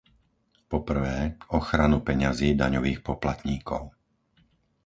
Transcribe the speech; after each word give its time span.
po 0.69 0.77
prvé, 0.89 1.17
ochranu 1.57 1.97
peňazí 2.07 2.49
daňových 2.61 2.99
poplatníkov; 3.09 3.81